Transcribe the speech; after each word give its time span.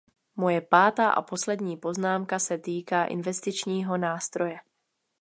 Moje 0.35 0.61
pátá 0.61 1.09
a 1.09 1.21
poslední 1.21 1.77
poznámka 1.77 2.39
se 2.39 2.57
týká 2.57 3.03
investičního 3.05 3.97
nástroje. 3.97 4.57